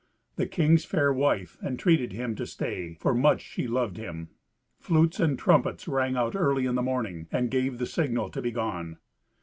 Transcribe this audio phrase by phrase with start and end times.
[0.35, 4.29] The king's fair wife entreated him to stay, for much she loved him.
[4.79, 8.49] Flutes and trumpets rang out early in the morning, and gave the signal to be
[8.49, 8.97] gone.